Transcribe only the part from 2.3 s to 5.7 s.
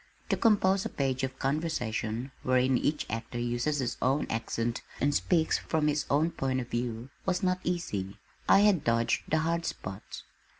wherein each actor uses his own accent and speaks